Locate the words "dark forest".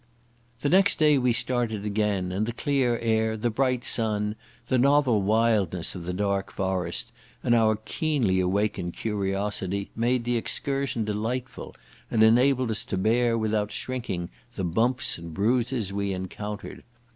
6.13-7.11